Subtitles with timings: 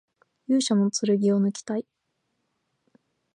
[0.47, 1.85] 勇者の剣をぬきたい